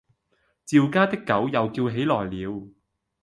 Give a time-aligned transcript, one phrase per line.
[0.65, 2.67] 趙家的狗又叫起來了。